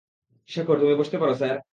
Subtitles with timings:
[0.49, 1.57] শেখর, তুমি বসতে পারো স্যার!